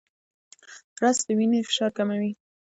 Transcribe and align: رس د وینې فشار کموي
رس 1.01 1.17
د 1.27 1.27
وینې 1.37 1.59
فشار 1.67 1.91
کموي 1.97 2.31